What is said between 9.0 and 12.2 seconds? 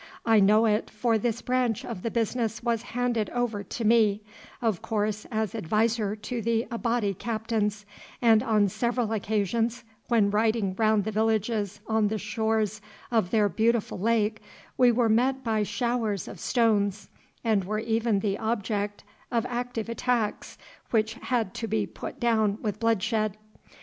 occasions, when riding round the villages on the